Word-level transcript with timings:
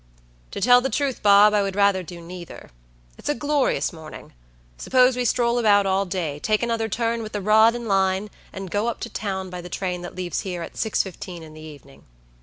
"To 0.49 0.59
tell 0.59 0.81
the 0.81 0.89
truth, 0.89 1.21
Bob, 1.21 1.53
I 1.53 1.61
would 1.61 1.75
rather 1.75 2.01
do 2.01 2.21
neither. 2.21 2.71
It's 3.19 3.29
a 3.29 3.35
glorious 3.35 3.93
morning. 3.93 4.33
Suppose 4.79 5.15
we 5.15 5.25
stroll 5.25 5.59
about 5.59 5.85
all 5.85 6.07
day, 6.07 6.39
take 6.39 6.63
another 6.63 6.89
turn 6.89 7.21
with 7.21 7.33
the 7.33 7.39
rod 7.41 7.75
and 7.75 7.87
line, 7.87 8.31
and 8.51 8.71
go 8.71 8.87
up 8.87 8.99
to 9.01 9.11
town 9.11 9.51
by 9.51 9.61
the 9.61 9.69
train 9.69 10.01
that 10.01 10.15
leaves 10.15 10.39
here 10.39 10.63
at 10.63 10.73
6.15 10.73 11.43
in 11.43 11.53
the 11.53 11.61
evening?" 11.61 12.05